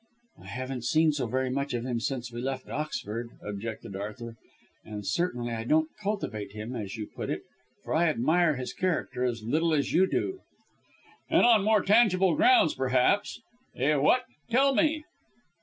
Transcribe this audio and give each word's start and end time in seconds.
"I 0.41 0.47
haven't 0.47 0.83
seen 0.85 1.11
so 1.11 1.27
very 1.27 1.51
much 1.51 1.75
of 1.75 1.85
him 1.85 1.99
since 1.99 2.31
we 2.31 2.41
left 2.41 2.67
Oxford," 2.71 3.29
objected 3.43 3.95
Arthur, 3.95 4.35
"and 4.83 5.05
certainly 5.05 5.53
I 5.53 5.63
don't 5.63 5.91
cultivate 6.01 6.53
him, 6.53 6.75
as 6.75 6.97
you 6.97 7.05
put 7.15 7.29
it, 7.29 7.43
for 7.83 7.93
I 7.93 8.09
admire 8.09 8.55
his 8.55 8.73
character 8.73 9.23
as 9.23 9.43
little 9.43 9.75
as 9.75 9.93
you 9.93 10.07
do." 10.09 10.39
"And 11.29 11.45
on 11.45 11.63
more 11.63 11.83
tangible 11.83 12.35
grounds, 12.35 12.73
perhaps? 12.73 13.41
Eh, 13.75 13.93
what? 13.93 14.23
Tell 14.49 14.73
me." 14.73 15.05